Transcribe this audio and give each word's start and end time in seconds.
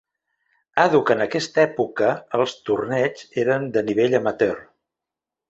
Àdhuc 0.83 1.11
en 1.15 1.19
aquesta 1.25 1.61
època 1.65 2.09
els 2.39 2.57
torneigs 2.71 3.29
eren 3.45 3.69
de 3.77 3.87
nivell 3.93 4.19
amateur. 4.23 4.59